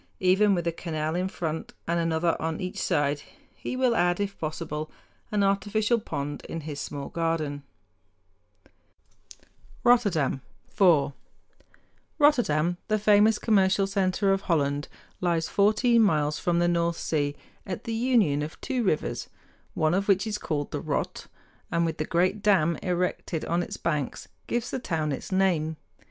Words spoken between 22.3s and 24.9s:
dam erected on its banks gives to the